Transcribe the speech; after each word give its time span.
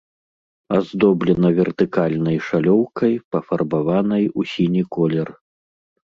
Аздоблена 0.77 1.49
вертыкальнай 1.59 2.39
шалёўкай, 2.47 3.13
пафарбаванай 3.37 4.25
у 4.39 4.49
сіні 4.55 4.83
колер. 4.99 5.27